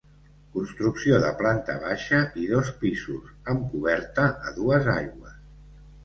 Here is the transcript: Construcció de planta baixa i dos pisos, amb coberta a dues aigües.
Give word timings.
Construcció 0.53 1.17
de 1.23 1.27
planta 1.41 1.73
baixa 1.83 2.21
i 2.43 2.45
dos 2.51 2.71
pisos, 2.83 3.27
amb 3.53 3.67
coberta 3.73 4.25
a 4.49 4.55
dues 4.57 4.89
aigües. 4.95 5.37